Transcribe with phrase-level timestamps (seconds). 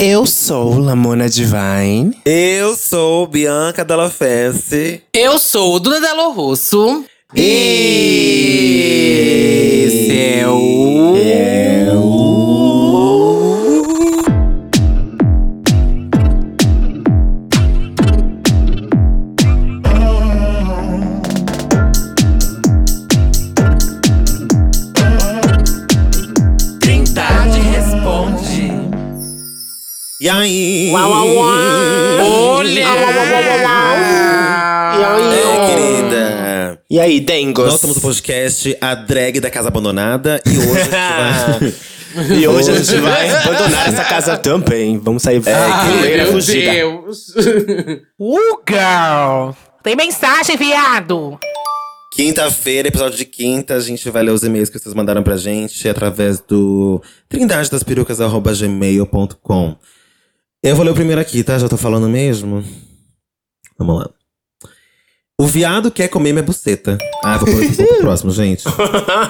[0.00, 2.18] Eu sou Lamona Divine.
[2.24, 5.02] Eu sou Bianca Della Fesse.
[5.14, 7.04] Eu sou Duda Delo Russo.
[7.32, 7.42] E
[9.86, 11.14] Esse é o.
[11.14, 12.13] Trindade
[30.24, 30.90] E aí?
[30.90, 32.86] Olha!
[35.34, 36.80] É, querida.
[36.88, 37.66] E aí, Dengos?
[37.66, 40.40] Nós somos o podcast A Drag da Casa Abandonada.
[40.46, 41.76] E hoje a gente
[42.16, 42.38] vai…
[42.40, 44.98] E hoje a gente vai abandonar essa casa também.
[44.98, 46.72] Vamos sair é, Ai, meu fugida.
[46.72, 47.34] Deus.
[48.18, 49.50] Uh, girl!
[49.82, 51.38] Tem mensagem, viado!
[52.14, 55.86] Quinta-feira, episódio de quinta, a gente vai ler os e-mails que vocês mandaram pra gente
[55.86, 59.76] através do trindadedasperucas.gmail.com.
[60.64, 61.58] Eu vou ler o primeiro aqui, tá?
[61.58, 62.64] Já tô falando mesmo.
[63.78, 64.10] Vamos lá.
[65.38, 66.96] O viado quer comer minha buceta.
[67.22, 68.64] Ah, vou pôr aqui pro próximo, gente.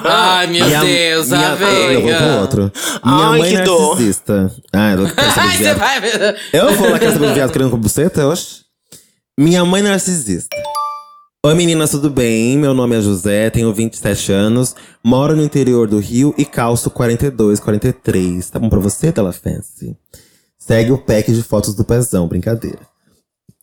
[0.05, 1.57] Ai, meu Minha- Deus, minha, a
[1.91, 2.71] Eu vou pro outro.
[3.03, 3.89] Minha Ai, mãe que dor.
[3.89, 4.51] narcisista.
[4.71, 5.77] Ah, eu quero saber viado.
[5.79, 6.37] vai ver.
[6.53, 8.63] Eu vou lá quero saber de viado querendo com buceta, oxe.
[9.37, 10.55] Minha mãe narcisista.
[11.45, 12.57] Oi meninas, tudo bem?
[12.57, 17.59] Meu nome é José, tenho 27 anos, moro no interior do Rio e calço 42,
[17.59, 18.49] 43.
[18.49, 19.95] Tá bom pra você, Della Fancy?
[20.65, 22.79] Segue o pack de fotos do pezão, brincadeira.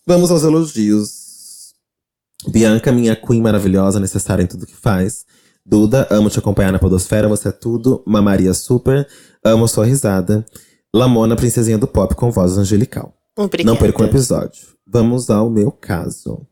[0.06, 1.72] Vamos aos elogios.
[2.47, 5.25] Bianca, minha queen maravilhosa, necessária em tudo que faz.
[5.67, 8.05] Duda, amo te acompanhar na podosfera, você é tudo.
[8.06, 9.05] Mamaria super,
[9.45, 10.47] amo sua risada.
[10.95, 13.12] Lamona, princesinha do pop com voz angelical.
[13.36, 13.69] Obrigada.
[13.69, 14.62] Não perca um episódio.
[14.86, 16.47] Vamos ao meu caso.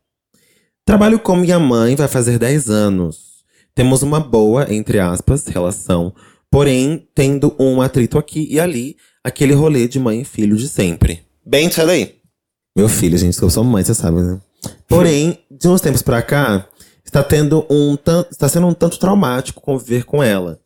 [0.84, 3.44] Trabalho com minha mãe vai fazer 10 anos.
[3.72, 6.12] Temos uma boa, entre aspas, relação.
[6.50, 11.22] Porém, tendo um atrito aqui e ali, aquele rolê de mãe e filho de sempre.
[11.46, 12.16] Bem, daí.
[12.76, 14.40] Meu filho, gente, eu sou mãe, você sabe, né?
[14.88, 16.66] Porém, de uns tempos pra cá,
[17.04, 20.60] está tendo um tan- está sendo um tanto traumático conviver com ela.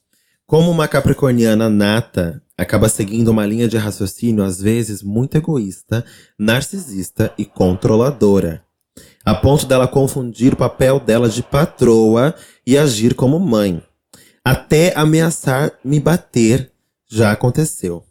[0.47, 6.05] Como uma capricorniana nata, acaba seguindo uma linha de raciocínio às vezes muito egoísta,
[6.39, 8.63] narcisista e controladora.
[9.25, 12.35] A ponto dela confundir o papel dela de patroa
[12.67, 13.83] e agir como mãe.
[14.45, 16.71] Até ameaçar me bater
[17.09, 18.05] já aconteceu.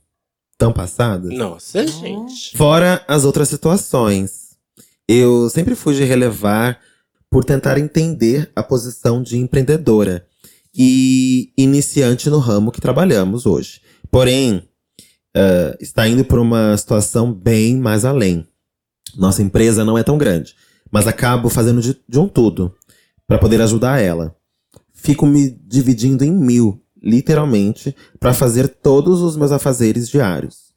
[0.57, 1.29] Tão passada?
[1.29, 2.57] Nossa, gente.
[2.57, 4.57] Fora as outras situações.
[5.07, 6.79] Eu sempre fui de relevar
[7.29, 10.25] por tentar entender a posição de empreendedora
[10.73, 13.81] e iniciante no ramo que trabalhamos hoje.
[14.09, 14.67] Porém,
[15.35, 18.47] eh, está indo por uma situação bem mais além.
[19.15, 20.55] Nossa empresa não é tão grande,
[20.91, 22.73] mas acabo fazendo de, de um tudo
[23.27, 24.35] para poder ajudar ela.
[25.03, 30.71] Fico me dividindo em mil, literalmente, para fazer todos os meus afazeres diários.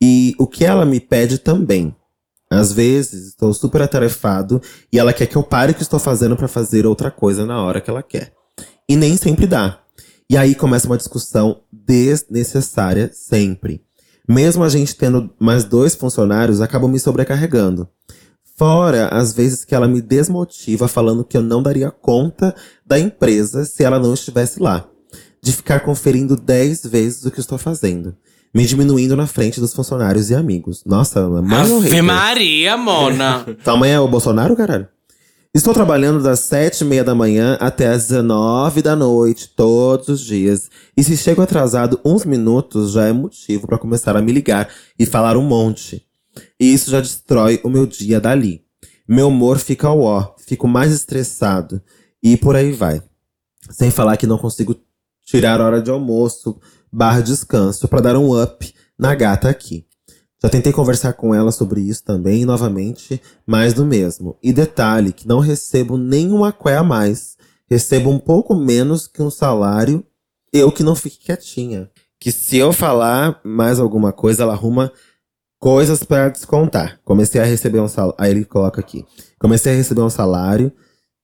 [0.00, 1.92] E o que ela me pede também.
[2.48, 4.62] Às vezes, estou super atarefado
[4.92, 7.60] e ela quer que eu pare o que estou fazendo para fazer outra coisa na
[7.60, 8.32] hora que ela quer.
[8.88, 9.80] E nem sempre dá.
[10.30, 13.82] E aí começa uma discussão desnecessária sempre.
[14.28, 17.88] Mesmo a gente tendo mais dois funcionários, acabam me sobrecarregando.
[18.62, 22.54] Fora as vezes que ela me desmotiva falando que eu não daria conta
[22.86, 24.86] da empresa se ela não estivesse lá.
[25.42, 28.14] De ficar conferindo 10 vezes o que estou fazendo.
[28.54, 30.84] Me diminuindo na frente dos funcionários e amigos.
[30.86, 31.26] Nossa,
[31.80, 32.04] Ave hater?
[32.04, 33.44] Maria, Mona.
[33.76, 34.86] Mãe é o Bolsonaro, caralho?
[35.52, 40.20] Estou trabalhando das sete e meia da manhã até as 19 da noite, todos os
[40.20, 40.70] dias.
[40.96, 45.04] E se chego atrasado uns minutos, já é motivo para começar a me ligar e
[45.04, 46.06] falar um monte.
[46.58, 48.64] E isso já destrói o meu dia dali.
[49.08, 51.82] Meu humor fica ao ó, fico mais estressado.
[52.22, 53.02] E por aí vai.
[53.70, 54.76] Sem falar que não consigo
[55.24, 56.58] tirar hora de almoço
[56.92, 59.86] barra descanso para dar um up na gata aqui.
[60.42, 64.36] Já tentei conversar com ela sobre isso também, novamente, mais do mesmo.
[64.42, 67.36] E detalhe, que não recebo nenhuma aqué a mais.
[67.70, 70.04] Recebo um pouco menos que um salário,
[70.52, 71.88] eu que não fique quietinha.
[72.18, 74.92] Que se eu falar mais alguma coisa, ela arruma
[75.62, 76.98] coisas para descontar.
[77.04, 78.16] Comecei a receber um salário.
[78.18, 79.06] Aí ele coloca aqui.
[79.38, 80.72] Comecei a receber um salário,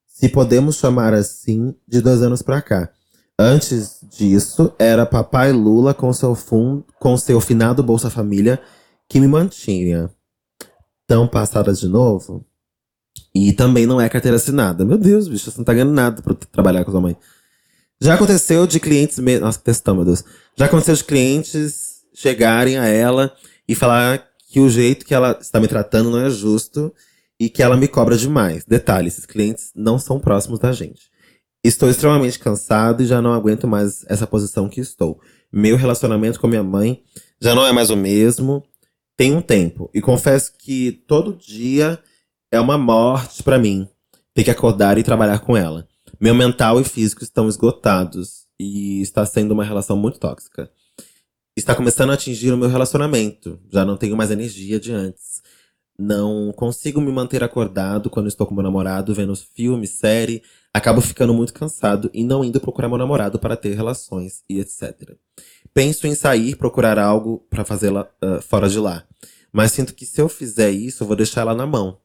[0.07, 2.89] se podemos chamar assim, de dois anos pra cá.
[3.37, 8.61] Antes disso, era papai Lula com seu, fun com seu finado Bolsa Família
[9.09, 10.09] que me mantinha.
[11.05, 12.47] Tão passada de novo.
[13.35, 14.85] E também não é carteira assinada.
[14.85, 17.17] Meu Deus, bicho, você não tá ganhando nada pra trabalhar com sua mãe.
[18.01, 19.19] Já aconteceu de clientes.
[19.19, 19.41] Me...
[19.41, 20.23] Nossa, que textão, meu Deus.
[20.57, 23.33] Já aconteceu de clientes chegarem a ela
[23.69, 26.93] e falar que o jeito que ela está me tratando não é justo
[27.39, 28.65] e que ela me cobra demais.
[28.65, 31.11] Detalhe: esses clientes não são próximos da gente.
[31.63, 35.21] Estou extremamente cansado e já não aguento mais essa posição que estou.
[35.53, 37.03] Meu relacionamento com minha mãe
[37.41, 38.65] já não é mais o mesmo.
[39.17, 39.91] tem um tempo.
[39.93, 41.99] E confesso que todo dia
[42.51, 43.89] é uma morte pra mim
[44.33, 45.87] ter que acordar e trabalhar com ela.
[46.21, 50.71] Meu mental e físico estão esgotados e está sendo uma relação muito tóxica.
[51.59, 53.59] Está começando a atingir o meu relacionamento.
[53.69, 55.43] Já não tenho mais energia de antes.
[55.99, 60.41] Não consigo me manter acordado quando estou com meu namorado, vendo filme, série.
[60.73, 65.17] Acabo ficando muito cansado e não indo procurar meu namorado para ter relações e etc.
[65.75, 69.05] Penso em sair, procurar algo para fazê-la uh, fora de lá.
[69.53, 71.99] Mas sinto que se eu fizer isso, eu vou deixar ela na mão.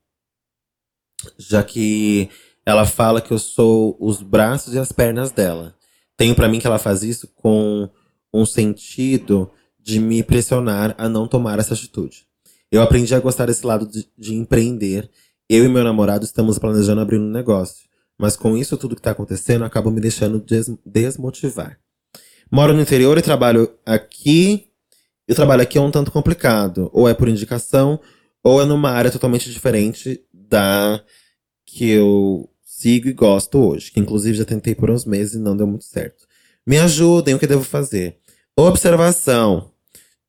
[1.38, 2.28] Já que
[2.66, 5.76] ela fala que eu sou os braços e as pernas dela.
[6.18, 7.88] Tenho para mim que ela faz isso com
[8.34, 9.52] um sentido
[9.82, 12.26] de me pressionar a não tomar essa atitude.
[12.72, 15.10] Eu aprendi a gostar desse lado de, de empreender.
[15.48, 17.88] Eu e meu namorado estamos planejando abrir um negócio.
[18.18, 21.78] Mas com isso tudo que tá acontecendo, acaba me deixando des desmotivar.
[22.52, 24.70] Moro no interior e trabalho aqui.
[25.28, 26.90] E o trabalho aqui é um tanto complicado.
[26.94, 28.00] Ou é por indicação,
[28.44, 31.04] ou é numa área totalmente diferente da
[31.66, 33.92] que eu sigo e gosto hoje.
[33.92, 36.26] Que inclusive já tentei por uns meses e não deu muito certo.
[36.66, 38.18] Me ajudem, o que devo fazer?
[38.56, 39.72] Observação.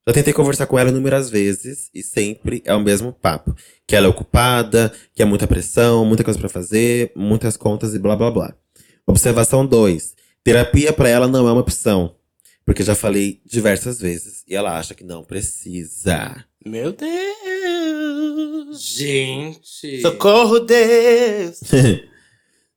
[0.06, 3.54] Já tentei conversar com ela inúmeras vezes e sempre é o mesmo papo.
[3.86, 7.98] Que ela é ocupada, que é muita pressão, muita coisa para fazer, muitas contas e
[7.98, 8.54] blá blá blá.
[9.06, 10.14] Observação 2.
[10.42, 12.16] Terapia para ela não é uma opção.
[12.64, 16.44] Porque já falei diversas vezes e ela acha que não precisa.
[16.64, 17.14] Meu Deus.
[18.80, 20.00] Gente.
[20.00, 21.60] Socorro, Deus.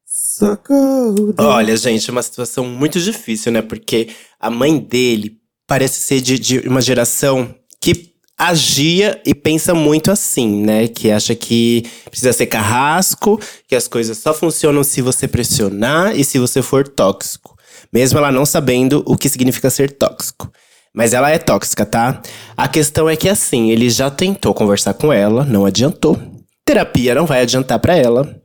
[0.06, 1.34] Socorro.
[1.38, 3.62] Olha, gente, é uma situação muito difícil, né?
[3.62, 4.10] Porque
[4.40, 5.37] a mãe dele
[5.68, 10.88] parece ser de, de uma geração que agia e pensa muito assim, né?
[10.88, 16.24] Que acha que precisa ser carrasco, que as coisas só funcionam se você pressionar e
[16.24, 17.58] se você for tóxico.
[17.92, 20.52] Mesmo ela não sabendo o que significa ser tóxico.
[20.94, 22.22] Mas ela é tóxica, tá?
[22.56, 26.20] A questão é que assim, ele já tentou conversar com ela, não adiantou.
[26.66, 28.42] Terapia não vai adiantar para ela.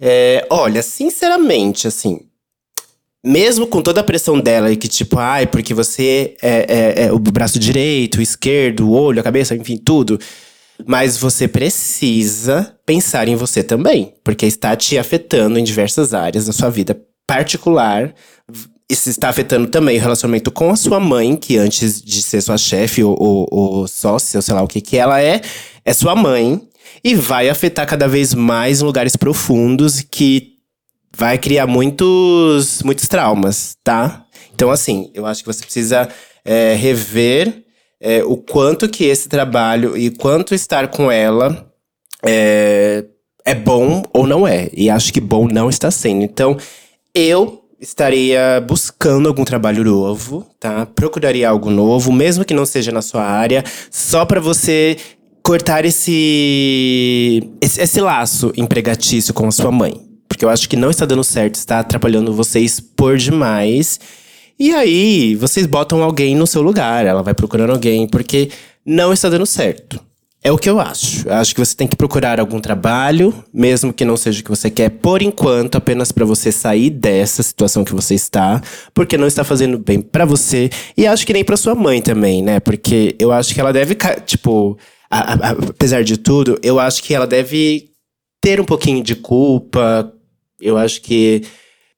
[0.00, 2.20] É, olha, sinceramente, assim,
[3.24, 7.12] mesmo com toda a pressão dela e que, tipo, ai, porque você é, é, é,
[7.12, 10.18] o braço direito, o esquerdo, o olho, a cabeça, enfim, tudo.
[10.84, 16.52] Mas você precisa pensar em você também, porque está te afetando em diversas áreas da
[16.52, 18.12] sua vida particular.
[18.90, 22.58] Isso está afetando também o relacionamento com a sua mãe, que antes de ser sua
[22.58, 25.40] chefe ou, ou, ou sócia, ou sei lá o que que ela é,
[25.84, 26.60] é sua mãe.
[27.04, 30.51] E vai afetar cada vez mais lugares profundos que
[31.16, 34.24] vai criar muitos, muitos traumas, tá?
[34.54, 36.08] Então, assim, eu acho que você precisa
[36.44, 37.64] é, rever
[38.00, 41.72] é, o quanto que esse trabalho e quanto estar com ela
[42.24, 43.04] é,
[43.44, 44.68] é bom ou não é.
[44.72, 46.22] E acho que bom não está sendo.
[46.22, 46.56] Então,
[47.14, 50.86] eu estaria buscando algum trabalho novo, tá?
[50.86, 54.96] Procuraria algo novo, mesmo que não seja na sua área, só para você
[55.42, 60.11] cortar esse, esse, esse laço empregatício com a sua mãe.
[60.42, 64.00] Porque eu acho que não está dando certo, está atrapalhando vocês por demais.
[64.58, 68.50] E aí, vocês botam alguém no seu lugar, ela vai procurando alguém, porque
[68.84, 70.00] não está dando certo.
[70.42, 71.28] É o que eu acho.
[71.28, 74.50] Eu acho que você tem que procurar algum trabalho, mesmo que não seja o que
[74.50, 78.60] você quer, por enquanto, apenas para você sair dessa situação que você está,
[78.92, 82.42] porque não está fazendo bem para você e acho que nem para sua mãe também,
[82.42, 82.58] né?
[82.58, 83.96] Porque eu acho que ela deve,
[84.26, 84.76] tipo,
[85.08, 87.92] a, a, apesar de tudo, eu acho que ela deve
[88.40, 90.12] ter um pouquinho de culpa.
[90.62, 91.42] Eu acho que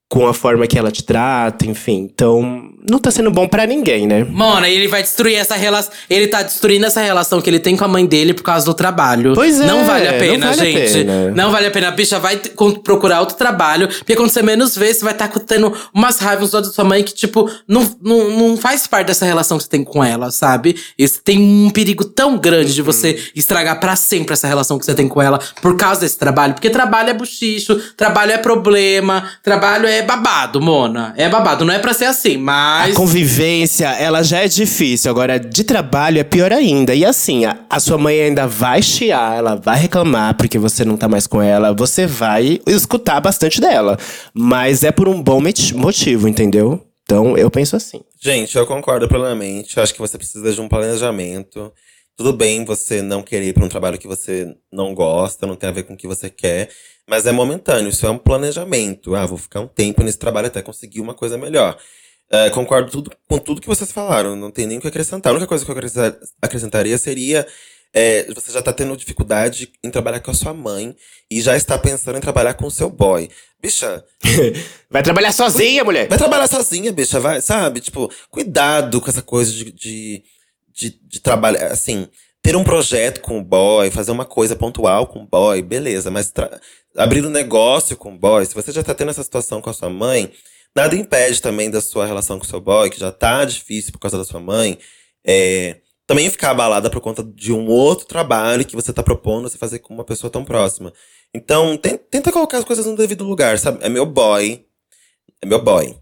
[0.09, 2.09] com a forma que ela te trata, enfim.
[2.15, 4.25] Então, não tá sendo bom para ninguém, né?
[4.25, 5.93] Mano, ele vai destruir essa relação.
[6.09, 8.75] Ele tá destruindo essa relação que ele tem com a mãe dele por causa do
[8.75, 9.33] trabalho.
[9.35, 10.93] Pois é, Não vale a pena, não vale a gente.
[10.93, 11.31] pena.
[11.31, 11.89] Não vale a pena.
[11.89, 12.37] A bicha vai
[12.85, 13.89] procurar outro trabalho.
[13.89, 17.15] Porque quando você menos vê, você vai estar tendo umas raivas da sua mãe que,
[17.15, 20.77] tipo, não, não, não faz parte dessa relação que você tem com ela, sabe?
[20.99, 24.95] Isso tem um perigo tão grande de você estragar pra sempre essa relação que você
[24.95, 26.55] tem com ela por causa desse trabalho.
[26.55, 31.13] Porque trabalho é buchicho, trabalho é problema, trabalho é babado, Mona.
[31.17, 31.65] É babado.
[31.65, 32.93] Não é pra ser assim, mas.
[32.93, 35.11] A convivência, ela já é difícil.
[35.11, 36.95] Agora, de trabalho é pior ainda.
[36.95, 40.97] E assim, a, a sua mãe ainda vai chiar, ela vai reclamar porque você não
[40.97, 41.75] tá mais com ela.
[41.75, 43.99] Você vai escutar bastante dela.
[44.33, 45.41] Mas é por um bom
[45.75, 46.81] motivo, entendeu?
[47.03, 48.01] Então, eu penso assim.
[48.23, 49.79] Gente, eu concordo plenamente.
[49.79, 51.73] Acho que você precisa de um planejamento.
[52.17, 55.69] Tudo bem você não querer ir para um trabalho que você não gosta, não tem
[55.69, 56.71] a ver com o que você quer,
[57.09, 57.89] mas é momentâneo.
[57.91, 59.15] Isso é um planejamento.
[59.15, 61.77] Ah, vou ficar um tempo nesse trabalho até conseguir uma coisa melhor.
[62.31, 65.31] É, concordo tudo, com tudo que vocês falaram, não tem nem o que acrescentar.
[65.31, 67.47] A única coisa que eu acrescenta- acrescentaria seria.
[67.97, 70.97] é, você já tá tendo dificuldade em trabalhar com a sua mãe
[71.31, 73.29] e já está pensando em trabalhar com o seu boy.
[73.63, 74.05] Bicha,
[74.91, 76.09] Vai trabalhar sozinha, mulher!
[76.09, 77.81] Vai trabalhar sozinha, bicha, vai, sabe?
[77.81, 80.23] Tipo, cuidado com essa coisa de, de,
[80.73, 81.69] de, de trabalhar.
[81.71, 82.09] Assim,
[82.45, 86.31] ter um projeto com o boy, fazer uma coisa pontual com o boy, beleza, mas
[86.95, 89.73] abrir um negócio com o boy, se você já tá tendo essa situação com a
[89.73, 90.31] sua mãe,
[90.77, 93.99] nada impede também da sua relação com o seu boy, que já tá difícil por
[93.99, 94.79] causa da sua mãe,
[95.27, 99.57] é, também ficar abalada por conta de um outro trabalho que você tá propondo você
[99.57, 100.93] fazer com uma pessoa tão próxima.
[101.33, 103.83] Então, ten- tenta colocar as coisas no devido lugar, sabe?
[103.83, 104.67] É meu boy,
[105.41, 105.99] é meu boy.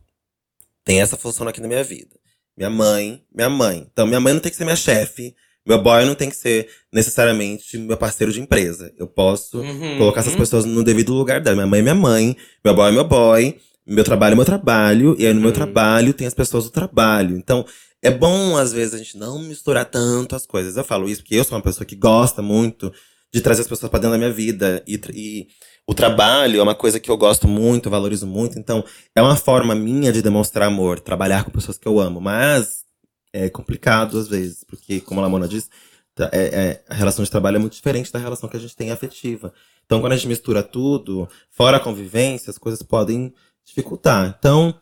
[0.84, 2.18] Tem essa função aqui na minha vida.
[2.56, 3.86] Minha mãe, minha mãe.
[3.92, 5.36] Então, minha mãe não tem que ser minha chefe.
[5.66, 8.92] Meu boy não tem que ser necessariamente meu parceiro de empresa.
[8.98, 9.96] Eu posso Uhum.
[9.98, 11.56] colocar essas pessoas no devido lugar dela.
[11.56, 15.16] Minha mãe é minha mãe, meu boy é meu boy, meu trabalho é meu trabalho,
[15.18, 15.54] e aí no meu Uhum.
[15.54, 17.36] trabalho tem as pessoas do trabalho.
[17.36, 17.64] Então,
[18.02, 20.76] é bom, às vezes, a gente não misturar tanto as coisas.
[20.76, 22.92] Eu falo isso porque eu sou uma pessoa que gosta muito
[23.32, 24.82] de trazer as pessoas pra dentro da minha vida.
[24.86, 25.46] E, e
[25.86, 28.58] o trabalho é uma coisa que eu gosto muito, valorizo muito.
[28.58, 32.20] Então, é uma forma minha de demonstrar amor, trabalhar com pessoas que eu amo.
[32.20, 32.82] Mas
[33.32, 35.68] é complicado às vezes, porque, como a Lamona disse,
[36.14, 38.76] tá- é- é- a relação de trabalho é muito diferente da relação que a gente
[38.76, 39.52] tem afetiva.
[39.86, 43.32] Então, quando a gente mistura tudo, fora a convivência, as coisas podem
[43.64, 44.36] dificultar.
[44.38, 44.74] Então,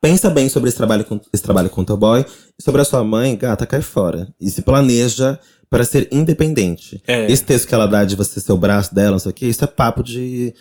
[0.00, 2.24] pensa bem sobre esse trabalho com esse trabalho com o teu boy
[2.58, 4.32] e sobre a sua mãe, gata, cai fora.
[4.40, 7.02] E se planeja para ser independente.
[7.06, 7.30] É.
[7.30, 9.46] Esse texto que ela dá de você ser o braço dela, não sei o quê,
[9.46, 10.54] isso é papo de.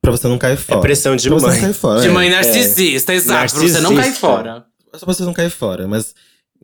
[0.00, 0.78] pra você não cair fora.
[0.78, 1.54] É pressão de pra você mãe.
[1.56, 2.00] não cair fora.
[2.00, 2.10] De é.
[2.10, 3.54] mãe narcisista, exato.
[3.54, 4.20] Pra você não cair Narcisista.
[4.26, 4.66] fora.
[4.92, 5.88] É só pra você não cair fora.
[5.88, 6.14] Mas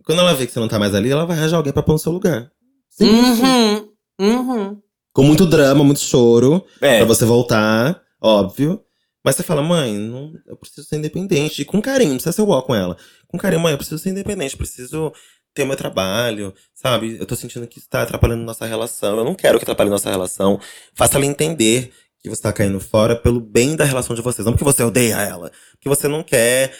[0.05, 1.93] quando ela vê que você não tá mais ali, ela vai arranjar alguém pra pôr
[1.93, 2.51] no seu lugar.
[2.93, 3.09] Assim.
[3.11, 3.89] Uhum.
[4.21, 4.83] Uhum.
[5.13, 6.99] Com muito drama, muito choro, É.
[6.99, 8.81] pra você voltar, óbvio.
[9.25, 11.61] Mas você fala, mãe, não, eu preciso ser independente.
[11.63, 12.97] E com carinho, não precisa ser igual com ela.
[13.29, 15.13] Com carinho, mãe, eu preciso ser independente, preciso
[15.53, 17.17] ter o meu trabalho, sabe?
[17.19, 19.19] Eu tô sentindo que isso tá atrapalhando nossa relação.
[19.19, 20.59] Eu não quero que atrapalhe nossa relação.
[20.95, 21.93] Faça ela entender
[22.23, 24.45] que você tá caindo fora pelo bem da relação de vocês.
[24.47, 25.51] Não porque você odeia ela.
[25.73, 26.73] Porque você não quer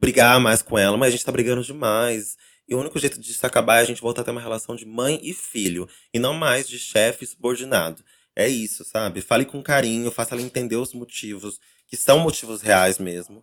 [0.00, 2.36] brigar mais com ela, mas a gente tá brigando demais.
[2.68, 4.84] E o único jeito disso acabar é a gente voltar a ter uma relação de
[4.84, 5.88] mãe e filho.
[6.12, 8.02] E não mais de chefe e subordinado.
[8.36, 9.20] É isso, sabe?
[9.22, 11.58] Fale com carinho, faça ela entender os motivos,
[11.88, 13.42] que são motivos reais mesmo.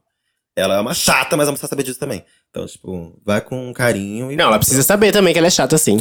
[0.56, 2.24] Ela é uma chata, mas ela precisa saber disso também.
[2.50, 4.36] Então, tipo, vai com carinho e.
[4.38, 5.98] Não, ela precisa saber também que ela é chata assim.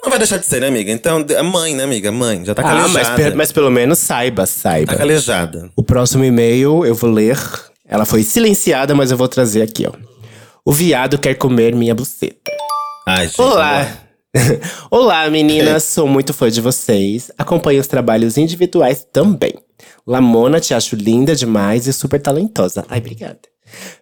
[0.00, 0.90] Não vai deixar de ser, né, amiga?
[0.92, 2.10] Então, é mãe, né, amiga?
[2.12, 3.30] Mãe, já tá Ah, mas, calejada.
[3.32, 4.92] pe- mas pelo menos saiba, saiba.
[4.92, 5.70] Tá calejada.
[5.76, 7.36] O próximo e-mail eu vou ler.
[7.84, 9.92] Ela foi silenciada, mas eu vou trazer aqui, ó.
[10.64, 12.50] O viado quer comer minha buceta.
[13.10, 13.40] Ai, gente.
[13.40, 13.88] Olá!
[14.90, 15.82] Olá, meninas!
[15.84, 17.30] Sou muito fã de vocês.
[17.38, 19.54] Acompanho os trabalhos individuais também.
[20.06, 22.84] Lamona, te acho linda demais e super talentosa.
[22.86, 23.38] Ai, obrigada.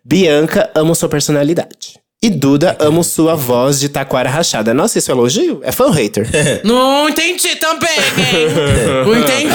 [0.04, 2.00] Bianca, amo sua personalidade.
[2.20, 4.74] E Duda, amo sua voz de taquara rachada.
[4.74, 5.60] Nossa, isso é elogio?
[5.62, 6.28] É fã ou hater?
[6.66, 9.04] Não entendi também, hein?
[9.06, 9.54] Não entendi.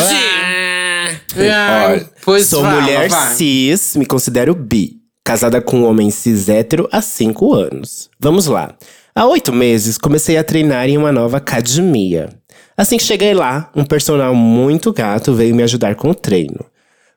[1.36, 3.36] Olha, pois Sou fala, mulher vai.
[3.36, 5.02] cis, me considero bi.
[5.26, 8.10] Casada com um homem cis hétero há cinco anos.
[8.18, 8.78] Vamos lá.
[9.14, 12.30] Há oito meses, comecei a treinar em uma nova academia.
[12.78, 16.66] Assim que cheguei lá, um personal muito gato veio me ajudar com o treino.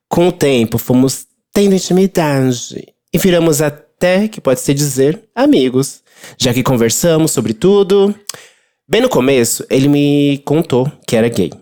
[0.09, 6.03] Com o tempo, fomos tendo intimidade e viramos até, que pode-se dizer, amigos,
[6.37, 8.13] já que conversamos sobre tudo.
[8.89, 11.53] Bem no começo, ele me contou que era gay.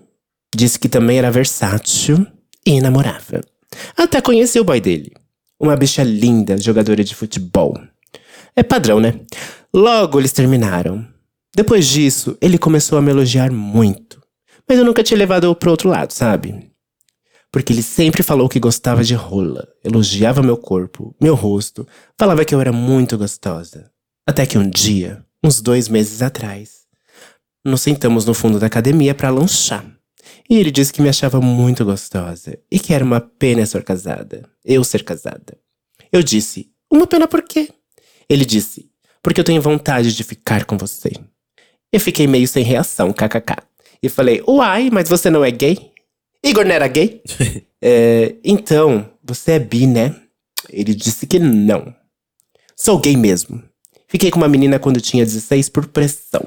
[0.54, 2.26] Disse que também era versátil
[2.66, 3.42] e namorava.
[3.96, 5.12] Até conheci o boy dele.
[5.60, 7.78] Uma bicha linda, jogadora de futebol.
[8.56, 9.14] É padrão, né?
[9.74, 11.06] Logo eles terminaram.
[11.54, 14.22] Depois disso, ele começou a me elogiar muito.
[14.68, 16.70] Mas eu nunca tinha levado pro outro lado, sabe?
[17.50, 21.86] Porque ele sempre falou que gostava de rola, elogiava meu corpo, meu rosto,
[22.18, 23.90] falava que eu era muito gostosa.
[24.26, 26.86] Até que um dia, uns dois meses atrás,
[27.64, 29.84] nos sentamos no fundo da academia para lanchar.
[30.48, 34.48] E ele disse que me achava muito gostosa e que era uma pena ser casada.
[34.64, 35.58] Eu ser casada.
[36.12, 37.70] Eu disse, uma pena por quê?
[38.28, 38.91] Ele disse,
[39.22, 41.12] porque eu tenho vontade de ficar com você.
[41.92, 43.56] Eu fiquei meio sem reação, kkk.
[44.02, 45.92] E falei, uai, mas você não é gay?
[46.44, 47.22] Igor não era gay?
[47.84, 50.14] É, então, você é bi, né?
[50.70, 51.92] Ele disse que não.
[52.76, 53.60] Sou gay mesmo.
[54.06, 56.46] Fiquei com uma menina quando tinha 16 por pressão.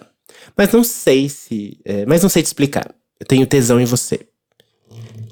[0.56, 1.78] Mas não sei se.
[1.84, 2.90] é, mas não sei te explicar.
[3.20, 4.30] Eu tenho tesão em você.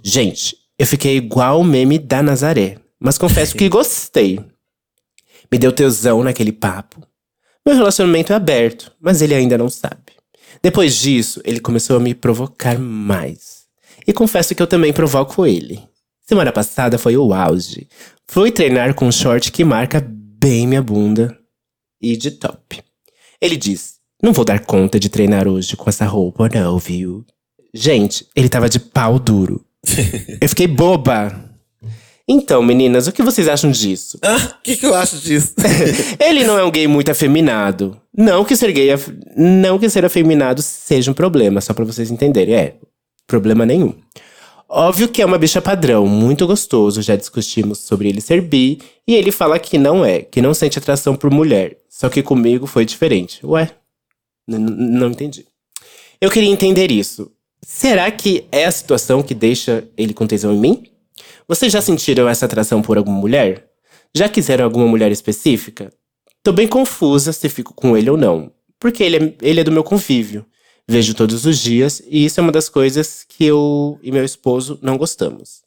[0.04, 2.80] Gente, eu fiquei igual o meme da Nazaré.
[3.00, 4.42] Mas confesso que gostei.
[5.50, 7.02] Me deu tesão naquele papo.
[7.66, 10.14] Meu relacionamento é aberto, mas ele ainda não sabe.
[10.62, 13.64] Depois disso, ele começou a me provocar mais.
[14.06, 15.82] E confesso que eu também provoco ele.
[16.22, 17.88] Semana passada foi o auge.
[18.28, 21.38] Fui treinar com um short que marca bem minha bunda
[22.02, 22.82] e de top.
[23.42, 27.26] Ele disse: Não vou dar conta de treinar hoje com essa roupa, não, viu?
[27.74, 29.66] Gente, ele tava de pau duro.
[30.42, 31.43] Eu fiquei boba.
[32.28, 34.18] Então, meninas, o que vocês acham disso?
[34.22, 35.54] Ah, o que, que eu acho disso?
[36.20, 38.00] Ele não é um gay muito afeminado.
[38.16, 42.10] Não que ser gay, af- não que ser afeminado seja um problema, só pra vocês
[42.10, 42.56] entenderem.
[42.56, 42.76] É,
[43.28, 43.94] problema nenhum.
[44.70, 47.02] Óbvio que é uma bicha padrão, muito gostoso.
[47.02, 50.80] Já discutimos sobre ele ser bi e ele fala que não é, que não sente
[50.80, 51.78] atração por mulher.
[51.90, 53.46] Só que comigo foi diferente.
[53.46, 53.70] Ué,
[54.48, 54.60] n-
[54.98, 55.46] não entendi.
[56.22, 57.30] Eu queria entender isso.
[57.62, 60.84] Será que é a situação que deixa ele com tesão em mim?
[61.48, 63.70] Vocês já sentiram essa atração por alguma mulher?
[64.16, 65.92] Já quiseram alguma mulher específica?
[66.44, 68.52] Tô bem confusa se fico com ele ou não.
[68.80, 70.46] Porque ele é, ele é do meu convívio.
[70.88, 74.78] Vejo todos os dias e isso é uma das coisas que eu e meu esposo
[74.82, 75.64] não gostamos.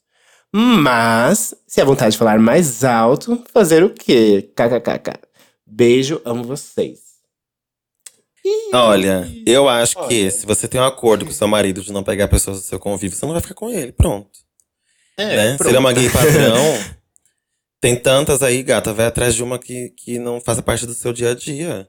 [0.53, 4.49] Mas, se a vontade de falar mais alto, fazer o quê?
[4.55, 5.19] KKKK.
[5.65, 6.99] Beijo, amo vocês.
[8.73, 12.27] Olha, eu acho que se você tem um acordo com seu marido de não pegar
[12.27, 13.91] pessoas do seu convívio, você não vai ficar com ele.
[13.91, 14.46] Pronto.
[15.25, 15.57] Né?
[15.59, 16.77] Se ele é uma gay padrão,
[17.81, 18.93] tem tantas aí, gata.
[18.93, 21.87] Vai atrás de uma que, que não faça parte do seu dia a dia.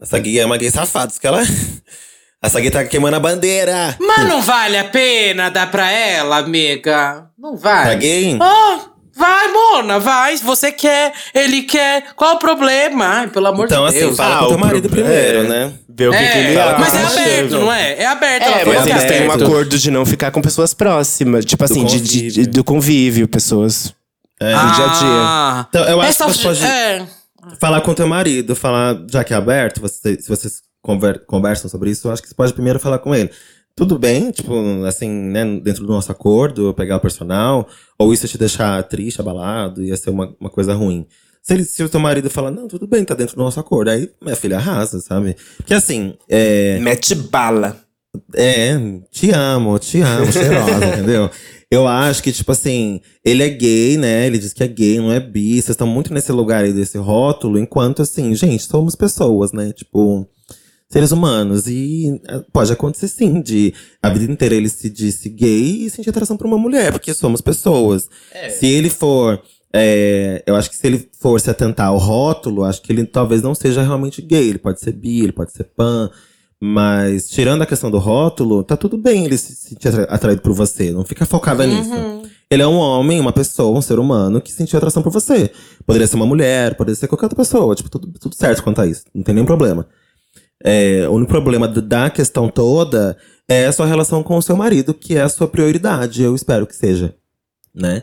[0.00, 1.40] Essa gay é uma gay safada, isso que ela.
[2.42, 3.96] Essa gay tá queimando a bandeira.
[3.98, 7.30] Mas não vale a pena dar pra ela, amiga?
[7.38, 7.96] Não Tá vale.
[7.96, 8.36] gay?
[8.38, 8.80] Ah,
[9.16, 10.36] vai, Mona, vai.
[10.36, 12.12] Você quer, ele quer.
[12.14, 13.06] Qual o problema?
[13.06, 14.16] Ai, pelo amor Então, de assim, Deus.
[14.18, 15.48] fala Ah, com o teu marido problema- primeiro, é.
[15.48, 15.72] né?
[15.96, 16.78] Ver o que, é, que ele acha.
[16.78, 17.92] mas é aberto, não é?
[18.02, 18.42] É aberto.
[18.44, 21.44] É, mas que é eles têm um acordo de não ficar com pessoas próximas.
[21.44, 22.52] Tipo assim, de- de- de- convívio.
[22.52, 23.94] do convívio, pessoas.
[24.40, 24.52] É.
[24.52, 24.98] no dia a dia.
[25.08, 27.06] Ah, Então, eu acho essa- que você pode é.
[27.60, 31.90] falar com teu marido, falar, já que é aberto, você- se vocês conver- conversam sobre
[31.90, 33.30] isso, eu acho que você pode primeiro falar com ele.
[33.76, 34.52] Tudo bem, tipo,
[34.86, 39.20] assim, né, dentro do nosso acordo, eu pegar o personal, ou isso te deixar triste,
[39.20, 41.06] abalado, ia ser uma, uma coisa ruim.
[41.46, 43.90] Se, ele, se o teu marido falar, não, tudo bem, tá dentro do nosso acordo,
[43.90, 45.36] aí minha filha arrasa, sabe?
[45.58, 47.76] Porque assim, é, Mete bala.
[48.34, 48.74] é,
[49.10, 51.30] te amo, te amo, cheirosa, entendeu?
[51.70, 54.26] Eu acho que, tipo assim, ele é gay, né?
[54.26, 55.54] Ele diz que é gay, não é bi.
[55.54, 59.70] Vocês estão muito nesse lugar aí desse rótulo, enquanto, assim, gente, somos pessoas, né?
[59.72, 60.26] Tipo,
[60.88, 61.66] seres humanos.
[61.66, 66.10] E eh, pode acontecer sim, de a vida inteira ele se disse gay e sentir
[66.10, 68.08] atração por uma mulher, porque somos pessoas.
[68.58, 69.42] Se ele for.
[69.74, 73.42] É, eu acho que se ele for se atentar ao rótulo, acho que ele talvez
[73.42, 74.48] não seja realmente gay.
[74.48, 76.10] Ele pode ser bi, ele pode ser pan.
[76.60, 80.52] Mas, tirando a questão do rótulo, tá tudo bem ele se sentir atra- atraído por
[80.54, 80.92] você.
[80.92, 81.90] Não fica focada nisso.
[82.50, 85.50] Ele é um homem, uma pessoa, um ser humano que sentiu atração por você.
[85.84, 87.74] Poderia ser uma mulher, poderia ser qualquer outra pessoa.
[87.74, 89.04] Tipo, tudo, tudo certo quanto a isso.
[89.12, 89.86] Não tem nenhum problema.
[90.64, 93.16] É, o único problema da questão toda
[93.48, 96.22] é a sua relação com o seu marido, que é a sua prioridade.
[96.22, 97.14] Eu espero que seja.
[97.74, 98.02] Né?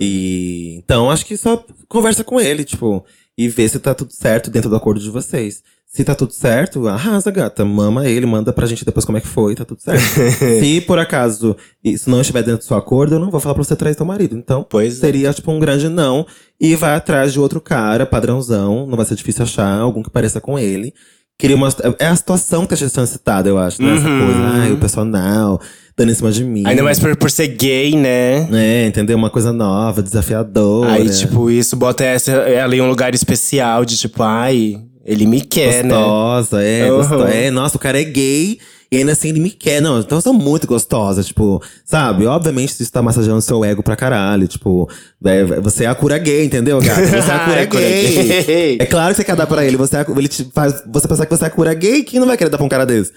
[0.00, 3.04] E então acho que só conversa com ele, tipo,
[3.38, 5.62] e vê se tá tudo certo dentro do acordo de vocês.
[5.86, 7.66] Se tá tudo certo, arrasa, gata.
[7.66, 10.00] Mama ele, manda pra gente depois como é que foi, tá tudo certo.
[10.58, 11.54] se por acaso
[11.84, 14.06] isso não estiver dentro do seu acordo, eu não vou falar pra você trair seu
[14.06, 14.34] marido.
[14.34, 15.00] Então, Pois é.
[15.00, 16.26] seria tipo um grande não.
[16.58, 18.86] E vai atrás de outro cara, padrãozão.
[18.86, 20.94] Não vai ser difícil achar algum que pareça com ele.
[21.38, 21.68] Queria uma,
[21.98, 23.96] é a situação que tá sendo citada, eu acho, né?
[23.96, 24.18] Essa Uhum.
[24.26, 25.60] coisa, ai, o personal,
[25.96, 26.62] dando em cima de mim.
[26.64, 28.48] Ainda mais por, por ser gay, né?
[28.52, 29.16] É, entendeu?
[29.16, 30.92] Uma coisa nova, desafiadora.
[30.92, 35.40] Aí, tipo, isso bota essa, ela em um lugar especial de tipo, ai, ele me
[35.40, 35.90] quer, né?
[35.90, 36.98] gostosa, é, Uhum.
[36.98, 38.58] gosto- é, nossa, o cara é gay
[38.92, 39.80] e ainda assim ele me quer.
[39.80, 42.26] Não, então eu sou muito gostosa, tipo, sabe?
[42.26, 44.88] Obviamente isso tá massageando seu ego pra caralho, tipo,
[45.24, 47.00] é, você é a cura gay, entendeu, gato?
[47.00, 48.44] Você é a cura É gay.
[48.44, 48.76] gay.
[48.80, 51.24] É claro que você quer dar pra ele, você, é ele te faz você pensar
[51.26, 53.10] que você é a cura gay, quem não vai querer dar pra um cara desse?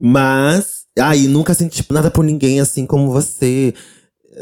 [0.00, 3.74] Mas, aí nunca senti tipo, nada por ninguém assim como você.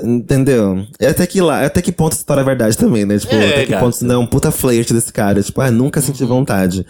[0.05, 0.85] Entendeu?
[1.01, 3.19] É até que lá, até que ponto essa história é verdade também, né?
[3.19, 3.81] Tipo, É, até que gato.
[3.83, 5.43] ponto não é um puta flerte desse cara.
[5.43, 6.85] Tipo, ah, nunca senti vontade.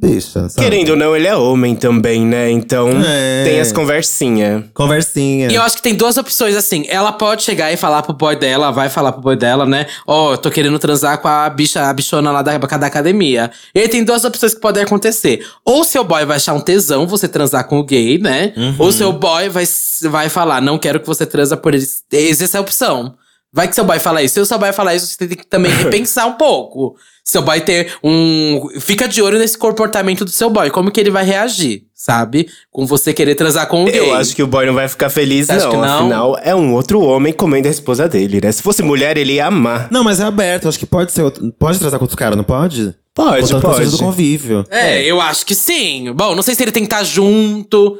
[0.00, 0.54] Bicha, sabe?
[0.66, 2.50] Querendo ou não, ele é homem também, né?
[2.50, 3.44] Então É.
[3.44, 4.64] tem as conversinhas.
[4.72, 5.48] Conversinha.
[5.50, 6.84] E eu acho que tem duas opções, assim.
[6.88, 9.86] Ela pode chegar e falar pro boy dela, vai falar pro boy dela, né?
[10.06, 13.50] Ó, eu tô querendo transar com a bicha, a bichona lá da, da academia.
[13.74, 15.44] E aí tem duas opções que podem acontecer.
[15.64, 18.54] Ou seu boy vai achar um tesão você transar com o gay, né?
[18.78, 19.64] Ou seu boy vai,
[20.04, 21.84] vai falar, não quero que você transa por ele.
[22.12, 23.14] Essa é a opção.
[23.52, 24.34] Vai que seu boy fala isso.
[24.34, 26.94] Se o seu boy falar isso, você tem que também repensar um pouco.
[27.30, 28.68] Seu boy ter um.
[28.80, 30.68] Fica de olho nesse comportamento do seu boy.
[30.70, 32.48] Como que ele vai reagir, sabe?
[32.72, 33.98] Com você querer transar com o gay.
[34.00, 35.70] Eu acho que o boy não vai ficar feliz, Você acha não.
[35.70, 35.84] que não?
[36.00, 38.50] Afinal, é um outro homem comendo a esposa dele, né?
[38.50, 39.88] Se fosse mulher, ele ia amar.
[39.90, 40.68] Não, mas é aberto.
[40.68, 41.22] Acho que pode ser.
[41.22, 42.94] outro- Pode transar com outro cara, não pode?
[43.14, 43.90] Pode, pode.
[43.90, 44.64] do convívio.
[44.70, 46.12] É, eu acho que sim.
[46.14, 47.98] Bom, não sei se ele tem que estar junto.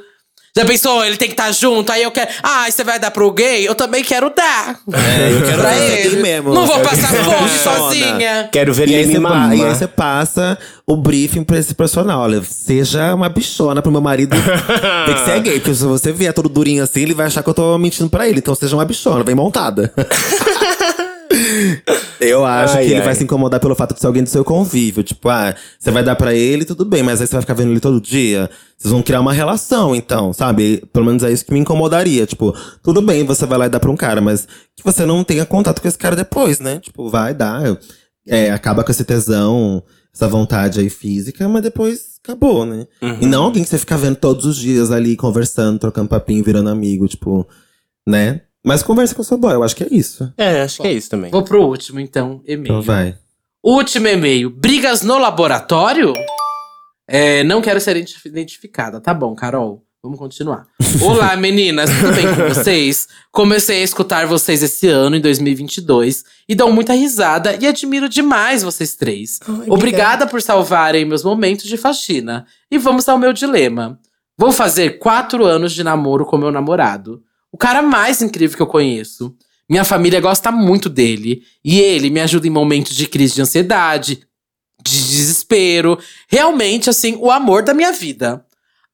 [0.56, 1.04] Já pensou?
[1.04, 2.28] Ele tem que estar junto, aí eu quero.
[2.42, 3.66] Ah, você vai dar pro gay?
[3.66, 4.80] Eu também quero dar.
[4.92, 6.10] É, eu quero pra ele.
[6.10, 6.52] tem mesmo.
[6.52, 8.48] Não vou passar fome sozinha.
[8.50, 12.22] Quero ver E ele me e aí você passa o briefing pra esse personal.
[12.22, 14.36] Olha, seja uma bichona pro meu marido.
[15.06, 17.48] Tem que ser gay, porque se você vier todo durinho assim, ele vai achar que
[17.48, 18.38] eu tô mentindo pra ele.
[18.38, 19.92] Então seja uma bichona, vem montada.
[22.20, 23.06] Eu acho Ai, que ele ai.
[23.06, 25.02] vai se incomodar pelo fato de ser alguém do seu convívio.
[25.02, 27.70] Tipo, ah, você vai dar pra ele, tudo bem, mas aí você vai ficar vendo
[27.70, 28.50] ele todo dia.
[28.76, 30.82] Vocês vão criar uma relação, então, sabe?
[30.92, 32.26] Pelo menos é isso que me incomodaria.
[32.26, 35.24] Tipo, tudo bem, você vai lá e dá pra um cara, mas que você não
[35.24, 36.78] tenha contato com esse cara depois, né?
[36.78, 37.62] Tipo, vai dar.
[38.26, 39.82] É, acaba com esse tesão,
[40.14, 42.86] essa vontade aí física, mas depois acabou, né?
[43.20, 46.68] E não alguém que você fica vendo todos os dias ali, conversando, trocando papinho, virando
[46.68, 47.48] amigo, tipo,
[48.06, 48.42] né?
[48.64, 50.32] Mas conversa com o seu boy, eu acho que é isso.
[50.36, 51.30] É, acho que é isso também.
[51.30, 52.64] Vou pro último, então, e-mail.
[52.74, 53.16] Então vai.
[53.62, 54.50] Último e-mail.
[54.50, 56.12] Brigas no laboratório?
[57.08, 59.00] É, não quero ser identi- identificada.
[59.00, 59.84] Tá bom, Carol.
[60.02, 60.66] Vamos continuar.
[61.02, 61.90] Olá, meninas.
[61.90, 63.06] Tudo bem com vocês?
[63.30, 66.24] Comecei a escutar vocês esse ano, em 2022.
[66.48, 69.40] E dou muita risada e admiro demais vocês três.
[69.68, 72.46] Obrigada por salvarem meus momentos de faxina.
[72.70, 73.98] E vamos ao meu dilema.
[74.38, 77.22] Vou fazer quatro anos de namoro com meu namorado.
[77.52, 79.34] O cara mais incrível que eu conheço.
[79.68, 81.42] Minha família gosta muito dele.
[81.64, 84.22] E ele me ajuda em momentos de crise de ansiedade,
[84.84, 85.98] de desespero.
[86.28, 88.44] Realmente, assim, o amor da minha vida.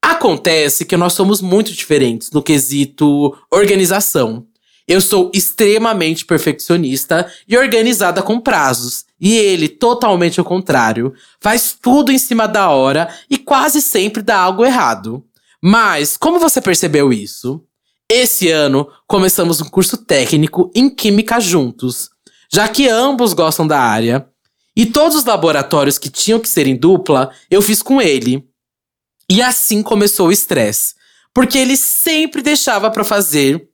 [0.02, 4.46] Acontece que nós somos muito diferentes no quesito organização.
[4.86, 9.04] Eu sou extremamente perfeccionista e organizada com prazos.
[9.20, 14.38] E ele, totalmente ao contrário, faz tudo em cima da hora e quase sempre dá
[14.38, 15.24] algo errado.
[15.60, 17.64] Mas, como você percebeu isso?
[18.10, 22.08] Esse ano, começamos um curso técnico em Química juntos,
[22.52, 24.28] já que ambos gostam da área.
[24.76, 28.46] E todos os laboratórios que tinham que ser em dupla, eu fiz com ele.
[29.28, 30.94] E assim começou o estresse,
[31.34, 33.68] porque ele sempre deixava para fazer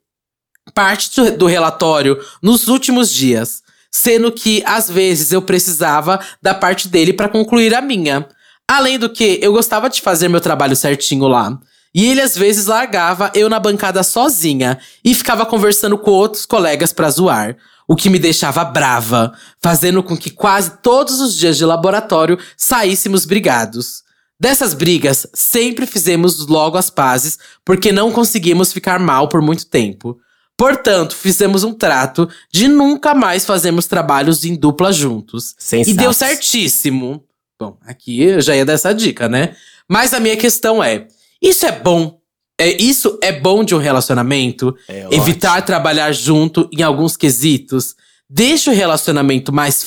[0.73, 7.13] parte do, relatório nos últimos dias, sendo que às vezes eu precisava da parte dele
[7.13, 8.27] para concluir a minha.
[8.67, 11.61] Além do que, eu gostava de fazer meu trabalho certinho lá.
[11.95, 16.93] E ele às vezes largava eu na bancada sozinha e ficava conversando com outros colegas
[16.93, 21.65] pra zoar, o que me deixava brava, fazendo com que quase todos os dias de
[21.65, 24.03] laboratório saíssemos brigados.
[24.41, 30.19] Dessas brigas, sempre fizemos logo as pazes, porque não conseguimos ficar mal por muito tempo.
[30.57, 35.55] Portanto, fizemos um trato de nunca mais fazermos trabalhos em dupla juntos.
[35.59, 37.25] Sem E deu certíssimo.
[37.59, 39.55] Bom, aqui eu já ia dar essa dica, né?
[39.89, 41.07] Mas a minha questão é:
[41.43, 42.21] isso é bom?
[42.59, 44.75] É, isso é bom de um relacionamento?
[44.89, 47.97] É Evitar trabalhar junto em alguns quesitos?
[48.31, 49.87] Deixa o relacionamento mais,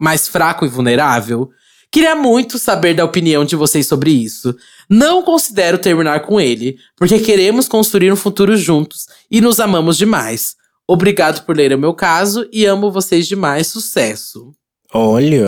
[0.00, 1.48] mais fraco e vulnerável?
[1.90, 4.54] Queria muito saber da opinião de vocês sobre isso.
[4.90, 10.54] Não considero terminar com ele, porque queremos construir um futuro juntos e nos amamos demais.
[10.86, 13.68] Obrigado por ler o meu caso e amo vocês demais.
[13.68, 14.52] Sucesso.
[14.92, 15.46] Olha.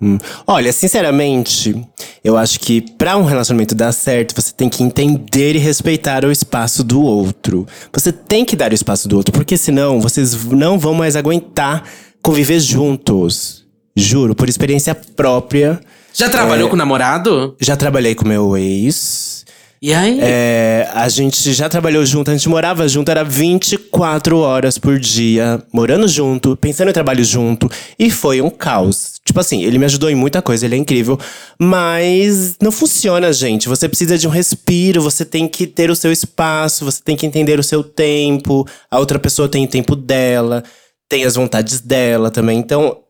[0.00, 0.18] hum.
[0.46, 1.74] Olha, sinceramente,
[2.22, 6.30] eu acho que pra um relacionamento dar certo, você tem que entender e respeitar o
[6.30, 7.66] espaço do outro.
[7.92, 11.84] Você tem que dar o espaço do outro, porque senão vocês não vão mais aguentar
[12.22, 13.64] conviver juntos.
[13.96, 15.80] Juro, por experiência própria.
[16.12, 17.56] Já trabalhou com o namorado?
[17.58, 19.35] Já trabalhei com meu ex.
[19.86, 20.18] E aí?
[20.20, 25.62] É, a gente já trabalhou junto, a gente morava junto, era 24 horas por dia,
[25.72, 29.20] morando junto, pensando em trabalho junto, e foi um caos.
[29.24, 31.16] Tipo assim, ele me ajudou em muita coisa, ele é incrível,
[31.56, 33.68] mas não funciona, gente.
[33.68, 37.24] Você precisa de um respiro, você tem que ter o seu espaço, você tem que
[37.24, 40.64] entender o seu tempo, a outra pessoa tem o tempo dela,
[41.08, 42.58] tem as vontades dela também.
[42.58, 43.02] Então,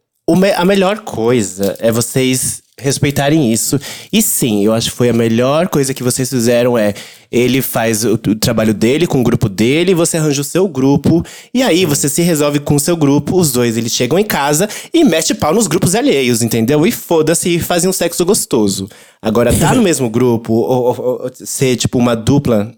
[0.54, 3.78] a melhor coisa é vocês respeitarem isso.
[4.12, 6.94] E sim, eu acho que foi a melhor coisa que vocês fizeram é
[7.32, 11.24] ele faz o, o trabalho dele com o grupo dele, você arranja o seu grupo
[11.52, 14.68] e aí você se resolve com o seu grupo, os dois eles chegam em casa
[14.94, 16.86] e mete pau nos grupos alheios, entendeu?
[16.86, 18.88] E foda-se e fazem um sexo gostoso.
[19.22, 22.72] Agora tá no mesmo grupo ou, ou- ou ser tipo uma dupla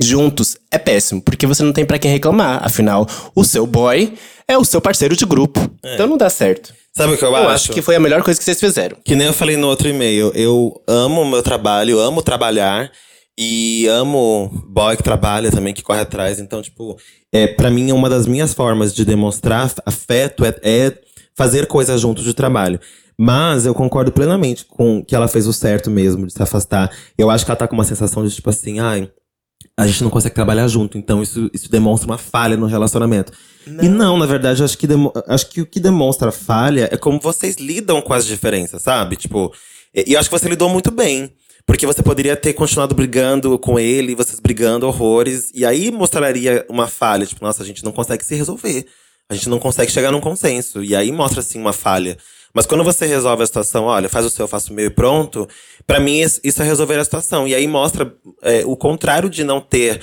[0.00, 2.60] juntos é péssimo, porque você não tem pra quem reclamar.
[2.64, 4.14] Afinal, o seu boy
[4.48, 5.60] é o seu parceiro de grupo.
[5.84, 6.72] Então não dá certo.
[6.94, 8.96] Sabe o que eu, Eu acho que foi a melhor coisa que vocês fizeram.
[9.04, 12.90] Que nem eu falei no outro e-mail, eu amo o meu trabalho, amo trabalhar
[13.38, 16.38] e amo boy que trabalha também, que corre atrás.
[16.38, 16.96] Então, tipo,
[17.32, 20.92] é, para mim, uma das minhas formas de demonstrar af- afeto é, é
[21.34, 22.78] fazer coisas juntos de trabalho.
[23.18, 26.90] Mas eu concordo plenamente com que ela fez o certo mesmo de se afastar.
[27.16, 29.10] Eu acho que ela tá com uma sensação de tipo assim, ai,
[29.78, 33.32] a gente não consegue trabalhar junto, então isso, isso demonstra uma falha no relacionamento.
[33.66, 34.86] E não, na verdade, acho que,
[35.26, 39.16] acho que o que demonstra falha é como vocês lidam com as diferenças, sabe?
[39.16, 39.52] Tipo,
[39.94, 41.32] e e eu acho que você lidou muito bem.
[41.64, 46.88] Porque você poderia ter continuado brigando com ele, vocês brigando horrores, e aí mostraria uma
[46.88, 47.24] falha.
[47.24, 48.84] Tipo, nossa, a gente não consegue se resolver.
[49.28, 50.82] A gente não consegue chegar num consenso.
[50.82, 52.18] E aí mostra, assim, uma falha.
[52.54, 54.90] Mas quando você resolve a situação, olha, faz o seu, eu faço o meu e
[54.90, 55.48] pronto,
[55.86, 57.48] pra mim isso é resolver a situação.
[57.48, 60.02] E aí mostra é, o contrário de não ter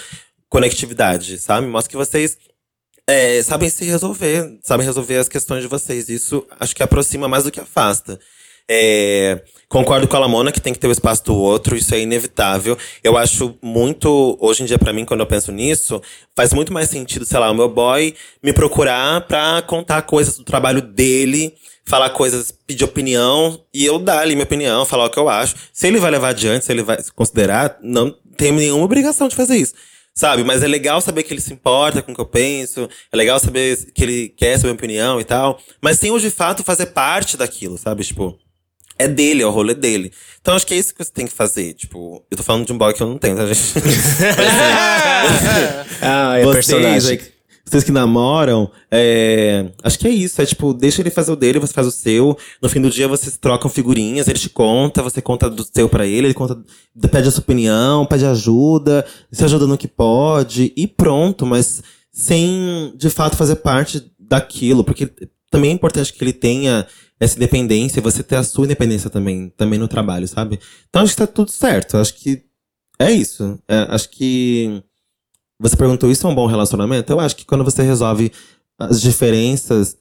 [0.50, 1.68] conectividade, sabe?
[1.68, 2.38] Mostra que vocês
[3.08, 6.10] é, sabem se resolver, sabem resolver as questões de vocês.
[6.10, 8.20] Isso acho que aproxima mais do que afasta.
[8.72, 12.00] É, concordo com a Lamona que tem que ter o espaço do outro, isso é
[12.00, 12.78] inevitável.
[13.04, 16.00] Eu acho muito, hoje em dia, pra mim, quando eu penso nisso,
[16.36, 20.44] faz muito mais sentido, sei lá, o meu boy me procurar pra contar coisas do
[20.44, 21.52] trabalho dele,
[21.90, 25.56] falar coisas, pedir opinião, e eu dar ali minha opinião, falar o que eu acho.
[25.74, 29.58] Se ele vai levar adiante, se ele vai considerar, não tenho nenhuma obrigação de fazer
[29.58, 29.74] isso.
[30.14, 30.44] Sabe?
[30.44, 32.88] Mas é legal saber que ele se importa com o que eu penso.
[33.12, 35.60] É legal saber que ele quer saber minha opinião e tal.
[35.82, 38.04] Mas tem o de fato fazer parte daquilo, sabe?
[38.04, 38.38] Tipo,
[38.98, 40.14] é dele, é o rolê dele.
[40.42, 41.74] Então acho que é isso que você tem que fazer.
[41.74, 43.62] Tipo, eu tô falando de um boy que eu não tenho, tá, gente?
[46.02, 47.20] Ah, é vocês, personagem.
[47.70, 50.42] Vocês que namoram, é, acho que é isso.
[50.42, 52.38] É tipo, deixa ele fazer o dele, você faz o seu.
[52.62, 56.06] No fim do dia vocês trocam figurinhas, ele te conta, você conta do seu pra
[56.06, 56.60] ele, ele conta,
[57.12, 62.94] pede a sua opinião, pede ajuda, se ajuda no que pode, e pronto, mas sem
[62.98, 65.12] de fato fazer parte daquilo, porque
[65.52, 66.88] também é importante que ele tenha
[67.20, 70.60] essa independência e você ter a sua independência também, também no trabalho, sabe?
[70.90, 71.98] Então acho que tá tudo certo.
[71.98, 72.44] Acho que
[72.98, 73.60] é isso.
[73.68, 74.84] É, acho que
[75.60, 77.12] você perguntou, isso é um bom relacionamento?
[77.12, 78.32] Eu acho que quando você resolve
[78.80, 79.98] as diferenças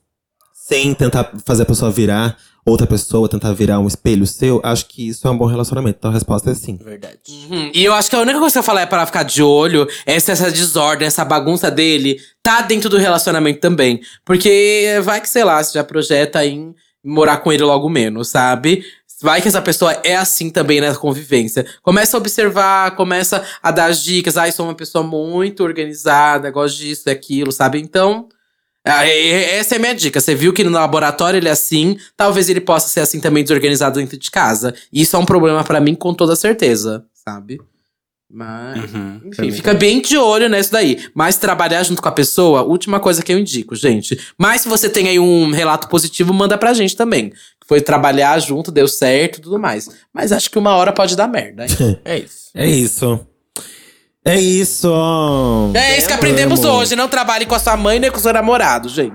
[0.52, 5.08] sem tentar fazer a pessoa virar outra pessoa, tentar virar um espelho seu, acho que
[5.08, 5.96] isso é um bom relacionamento.
[5.98, 6.76] Então a resposta é sim.
[6.76, 7.18] Verdade.
[7.28, 7.70] Uhum.
[7.74, 9.88] E eu acho que a única coisa que eu falar é para ficar de olho
[10.04, 14.00] é se essa desordem, essa bagunça dele tá dentro do relacionamento também.
[14.24, 18.84] Porque vai que, sei lá, você já projeta em morar com ele logo menos, sabe?
[19.20, 21.66] Vai que essa pessoa é assim também na convivência.
[21.82, 24.36] Começa a observar, começa a dar as dicas.
[24.36, 27.80] Ai, sou uma pessoa muito organizada, gosto disso aquilo, sabe?
[27.80, 28.28] Então,
[28.84, 30.20] ah, e- e- essa é a minha dica.
[30.20, 33.98] Você viu que no laboratório ele é assim, talvez ele possa ser assim também desorganizado
[33.98, 34.72] dentro de casa.
[34.92, 37.60] Isso é um problema pra mim com toda certeza, sabe?
[38.30, 41.02] Mas, Uhum, enfim, fica bem de olho nisso daí.
[41.14, 44.18] Mas trabalhar junto com a pessoa, última coisa que eu indico, gente.
[44.36, 47.32] Mas se você tem aí um relato positivo, manda pra gente também.
[47.66, 49.88] Foi trabalhar junto, deu certo e tudo mais.
[50.12, 51.70] Mas acho que uma hora pode dar merda, hein?
[52.04, 52.50] É isso.
[52.54, 53.26] É isso.
[54.24, 54.92] É isso.
[55.74, 56.74] É isso que aprendemos Amo.
[56.74, 56.94] hoje.
[56.94, 59.14] Não trabalhe com a sua mãe nem com o seu namorado, gente.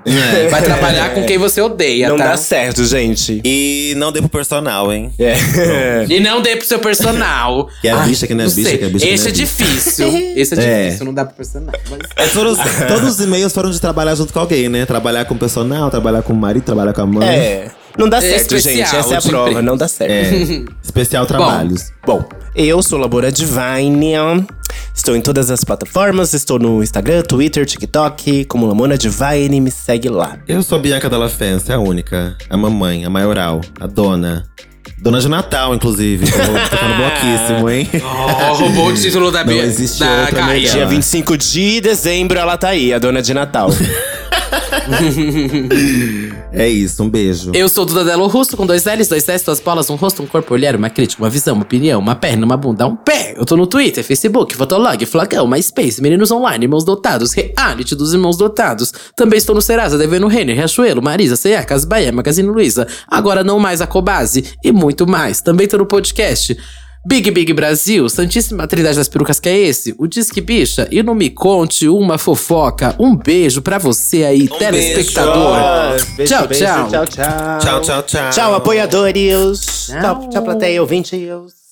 [0.50, 2.30] Vai trabalhar com quem você odeia, Não tá?
[2.30, 3.40] dá certo, gente.
[3.46, 5.14] E não dê pro personal, hein?
[5.20, 6.06] É.
[6.10, 7.70] E não dê pro seu personal.
[7.82, 8.78] Que é Ai, bicha, que não é bicha, sei.
[8.78, 10.08] que é bicha, Esse não é é difícil.
[10.36, 10.86] Esse é É.
[10.86, 11.76] difícil, não dá pro personal.
[11.92, 12.00] Mas...
[12.16, 14.86] É, todos, todos os e-mails foram de trabalhar junto com alguém, né?
[14.86, 17.28] Trabalhar com o personal, trabalhar com o marido, trabalhar com a mãe.
[17.28, 17.72] É.
[17.98, 18.96] Não dá É certo, especial, gente.
[18.96, 19.50] Essa é a prova.
[19.50, 19.66] emprego.
[19.66, 20.12] Não dá certo.
[20.12, 20.64] É.
[20.84, 21.92] Especial trabalhos.
[22.06, 24.46] Bom, eu sou Labora Divine.
[24.96, 26.34] Estou em todas as plataformas.
[26.34, 29.60] Estou no Instagram, Twitter, TikTok, como Lamona Divine.
[29.62, 30.38] Me segue lá.
[30.48, 32.36] Eu sou Bianca Della Fence, a única.
[32.50, 34.46] A mamãe, a maioral, a dona.
[35.00, 36.26] Dona de Natal, inclusive.
[36.26, 37.90] Tô ficando bloquíssimo, hein?
[38.50, 40.60] Oh, roubou o título da, Não Bia- existe da outra.
[40.60, 43.70] Dia 25 de dezembro, ela tá aí, a dona de Natal.
[46.56, 47.52] É isso, um beijo.
[47.52, 50.28] Eu sou Duda Delo Russo, com dois L's, dois S, duas bolas, um rosto, um
[50.28, 53.34] corpo, olhar, uma crítica, uma visão, uma opinião, uma perna, uma bunda, um pé.
[53.36, 58.38] Eu tô no Twitter, Facebook, Fotolog, Flagão, MySpace, Meninos Online, Irmãos Dotados, Reality dos Irmãos
[58.38, 58.94] Dotados.
[59.16, 63.58] Também estou no Serasa, Devendo Renner, Riachuelo, Marisa, C.A., Casa Bahia, Magazine Luiza, agora não
[63.58, 65.42] mais a Cobase e muito mais.
[65.42, 66.56] Também tô no podcast.
[67.06, 71.14] Big Big Brasil, Santíssima Trindade das Perucas que é esse, o Disque Bicha e não
[71.14, 72.96] me conte uma fofoca.
[72.98, 75.58] Um beijo pra você aí, telespectador.
[76.16, 76.90] Beijo, Tchau, beijo, tchau.
[76.90, 77.60] Tchau, tchau.
[77.60, 78.30] Tchau, tchau, tchau.
[78.30, 79.88] Tchau, apoiadores.
[79.88, 80.02] Tchau.
[80.02, 81.63] Tchau, tchau plateia, ouvintes.